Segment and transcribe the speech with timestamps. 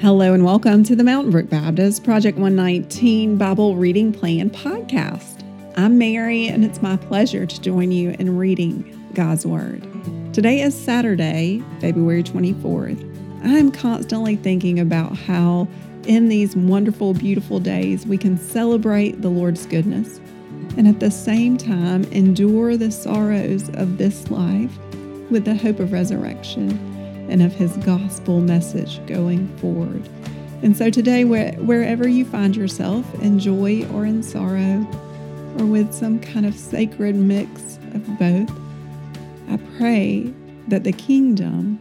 [0.00, 5.42] Hello and welcome to the Mountain Brook Baptist Project 119 Bible Reading Plan podcast.
[5.76, 9.82] I'm Mary and it's my pleasure to join you in reading God's Word.
[10.32, 13.42] Today is Saturday, February 24th.
[13.42, 15.66] I'm constantly thinking about how
[16.06, 20.20] in these wonderful, beautiful days we can celebrate the Lord's goodness
[20.76, 24.78] and at the same time endure the sorrows of this life
[25.28, 26.97] with the hope of resurrection
[27.28, 30.08] and of his gospel message going forward.
[30.62, 34.86] And so today, wherever you find yourself, in joy or in sorrow,
[35.58, 38.50] or with some kind of sacred mix of both,
[39.48, 40.32] I pray
[40.68, 41.78] that the kingdom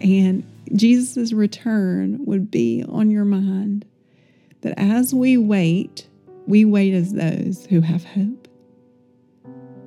[0.00, 0.44] and
[0.74, 3.84] Jesus' return would be on your mind.
[4.60, 6.06] That as we wait,
[6.46, 8.39] we wait as those who have hope.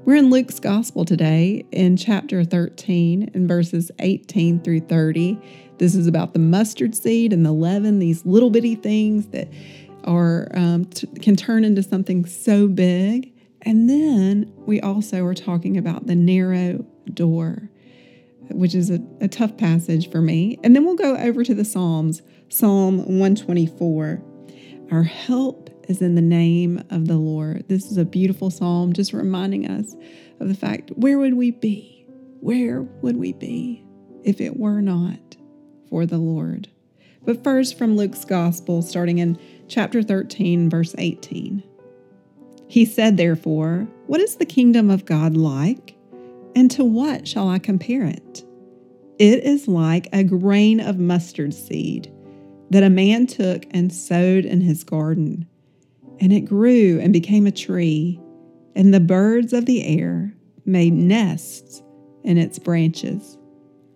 [0.06, 5.40] We're in Luke's Gospel today in chapter 13 and verses 18 through 30.
[5.78, 9.48] This is about the mustard seed and the leaven, these little bitty things that
[10.04, 13.32] are um, t- can turn into something so big.
[13.62, 17.70] And then we also are talking about the narrow door,
[18.50, 20.60] which is a, a tough passage for me.
[20.66, 24.22] And then we'll go over to the Psalms, Psalm 124.
[24.92, 27.66] Our help is in the name of the Lord.
[27.68, 29.96] This is a beautiful psalm, just reminding us
[30.40, 32.06] of the fact where would we be?
[32.40, 33.86] Where would we be
[34.24, 35.38] if it were not
[35.90, 36.70] for the Lord?
[37.26, 41.64] But first, from Luke's Gospel, starting in chapter 13, verse 18.
[42.68, 45.96] He said, Therefore, what is the kingdom of God like?
[46.56, 48.44] And to what shall I compare it?
[49.20, 52.12] It is like a grain of mustard seed
[52.72, 55.48] that a man took and sowed in his garden
[56.20, 58.20] and it grew and became a tree,
[58.76, 60.34] and the birds of the air
[60.66, 61.82] made nests
[62.24, 63.38] in its branches.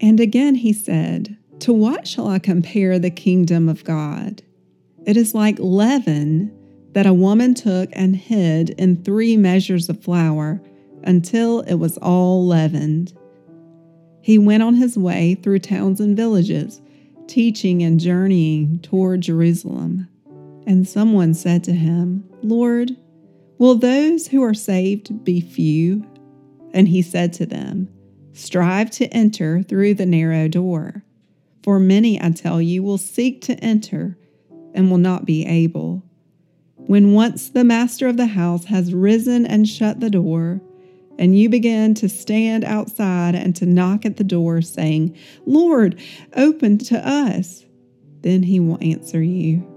[0.02, 4.42] And again he said, To what shall I compare the kingdom of God?
[5.06, 6.52] It is like leaven
[6.94, 10.62] that a woman took and hid in three measures of flour
[11.04, 13.14] until it was all leavened.
[14.22, 16.82] He went on his way through towns and villages,
[17.28, 20.10] teaching and journeying toward Jerusalem.
[20.68, 22.92] And someone said to him, Lord,
[23.58, 26.06] will those who are saved be few?
[26.74, 27.88] And he said to them,
[28.34, 31.06] Strive to enter through the narrow door.
[31.64, 34.18] For many, I tell you, will seek to enter
[34.74, 36.04] and will not be able.
[36.76, 40.62] When once the master of the house has risen and shut the door,
[41.18, 45.98] and you begin to stand outside and to knock at the door, saying, Lord,
[46.36, 47.66] open to us,
[48.22, 49.77] then he will answer you.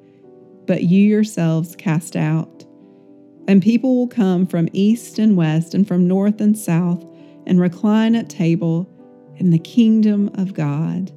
[0.65, 2.65] but you yourselves cast out.
[3.47, 7.03] And people will come from east and west and from north and south
[7.45, 8.89] and recline at table
[9.37, 11.11] in the kingdom of God.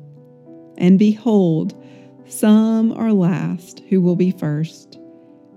[0.79, 1.81] And behold,
[2.27, 4.99] some are last who will be first,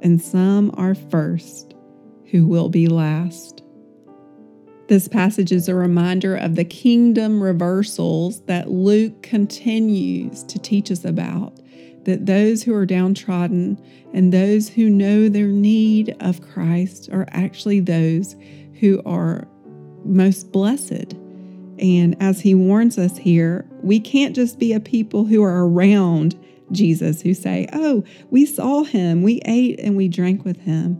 [0.01, 1.73] and some are first
[2.25, 3.63] who will be last.
[4.87, 11.03] This passage is a reminder of the kingdom reversals that Luke continues to teach us
[11.03, 11.59] about
[12.07, 13.77] that those who are downtrodden
[14.13, 18.37] and those who know their need of Christ are actually those
[18.79, 19.45] who are
[20.05, 21.13] most blessed.
[21.79, 26.39] And as he warns us here, we can't just be a people who are around
[26.71, 30.97] Jesus who say, Oh, we saw him, we ate and we drank with him,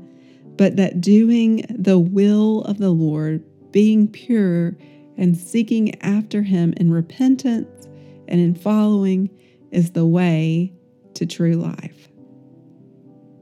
[0.57, 4.75] but that doing the will of the Lord, being pure
[5.15, 7.87] and seeking after him in repentance
[8.27, 9.29] and in following
[9.71, 10.73] is the way
[11.17, 12.07] to true life.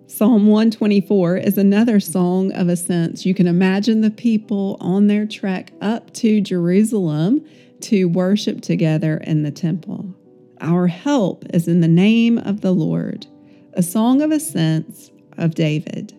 [0.07, 3.25] Psalm 124 is another song of ascents.
[3.25, 7.45] You can imagine the people on their trek up to Jerusalem
[7.81, 10.15] to worship together in the temple.
[10.61, 13.27] Our help is in the name of the Lord,
[13.73, 16.17] a song of ascents of David.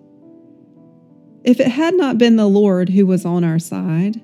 [1.42, 4.20] If it had not been the Lord who was on our side,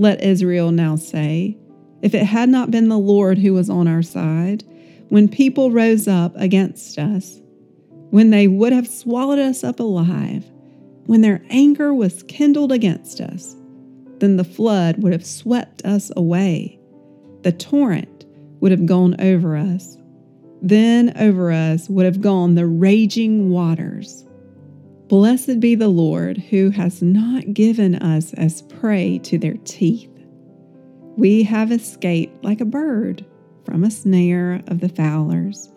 [0.00, 1.56] let Israel now say,
[2.02, 4.64] if it had not been the Lord who was on our side,
[5.12, 7.38] when people rose up against us,
[8.08, 10.42] when they would have swallowed us up alive,
[11.04, 13.54] when their anger was kindled against us,
[14.20, 16.80] then the flood would have swept us away.
[17.42, 18.24] The torrent
[18.60, 19.98] would have gone over us.
[20.62, 24.24] Then over us would have gone the raging waters.
[25.08, 30.08] Blessed be the Lord who has not given us as prey to their teeth.
[31.18, 33.26] We have escaped like a bird
[33.64, 35.70] from a snare of the fowlers.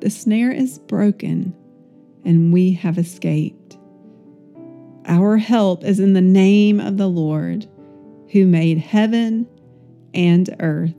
[0.00, 1.54] The snare is broken,
[2.24, 3.78] and we have escaped.
[5.06, 7.66] Our help is in the name of the Lord,
[8.32, 9.46] who made heaven
[10.14, 10.94] and earth.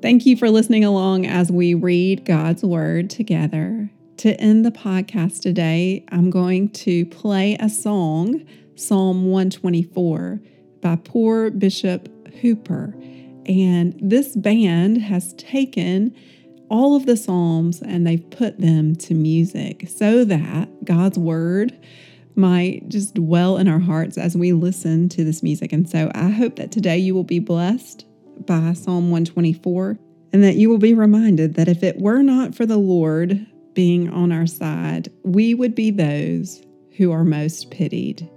[0.00, 3.88] Thank you for listening along as we read God's Word together.
[4.18, 8.44] To end the podcast today, I'm going to play a song,
[8.74, 10.40] Psalm 124,
[10.80, 12.08] by Poor Bishop
[12.40, 12.94] Hooper.
[13.46, 16.14] And this band has taken
[16.68, 21.78] all of the Psalms and they've put them to music so that God's Word
[22.34, 25.72] might just dwell in our hearts as we listen to this music.
[25.72, 28.06] And so I hope that today you will be blessed
[28.46, 29.98] by Psalm 124,
[30.32, 34.08] and that you will be reminded that if it were not for the Lord being
[34.08, 36.62] on our side, we would be those
[36.96, 38.28] who are most pitied.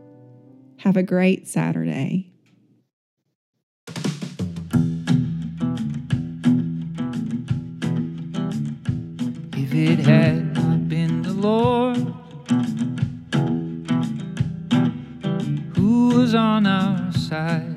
[0.79, 2.34] Have a great Saturday.
[9.77, 11.97] It had not been the Lord
[15.75, 17.75] who was on our side,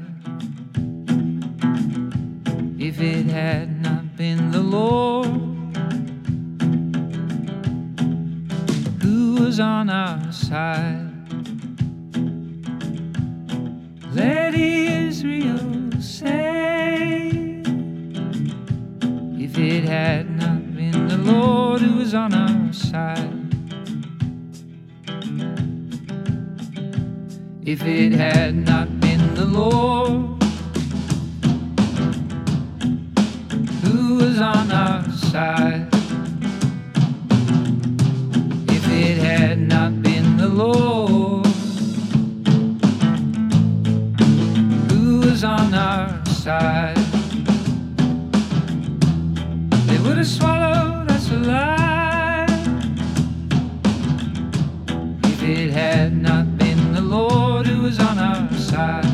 [2.79, 5.27] if it had not been the Lord
[9.03, 11.11] who was on our side,
[14.13, 17.31] let Israel say,
[19.37, 20.28] if it had
[21.33, 23.35] Lord who was on our side.
[27.65, 30.43] If it had not been the Lord
[33.83, 35.89] who was on our side.
[38.77, 41.47] If it had not been the Lord
[44.91, 46.97] who was on our side,
[49.89, 50.58] they would have swallowed
[58.69, 59.05] side.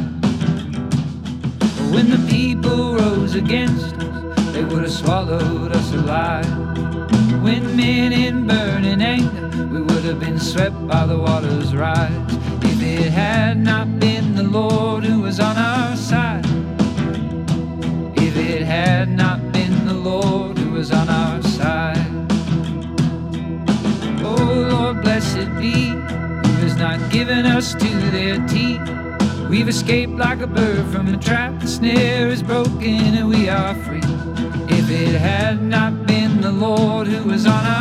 [1.94, 6.50] When the people rose against us, they would have swallowed us alive.
[7.44, 12.10] When men in burning anger, we would have been swept by the water's rise.
[12.64, 16.46] If it had not been the Lord who was on our side,
[18.16, 22.10] if it had not been the Lord who was on our side.
[24.24, 29.03] Oh Lord, blessed be, who has not given us to their teeth.
[29.54, 31.60] We've escaped like a bird from a trap.
[31.60, 34.02] The snare is broken and we are free.
[34.68, 37.73] If it had not been the Lord who was on our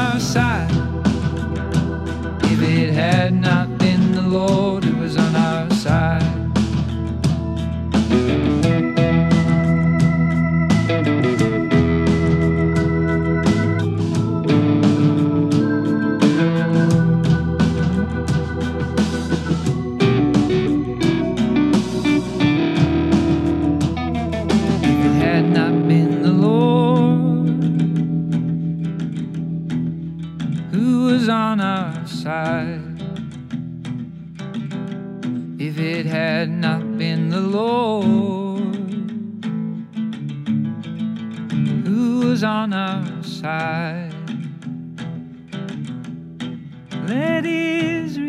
[30.93, 33.01] was on our side,
[35.59, 38.75] if it had not been the Lord
[41.85, 44.13] who was on our side,
[47.07, 48.23] let Israel